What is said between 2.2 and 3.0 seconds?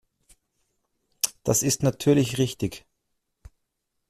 richtig.